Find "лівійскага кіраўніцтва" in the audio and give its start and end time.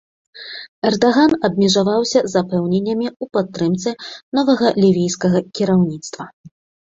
4.85-6.23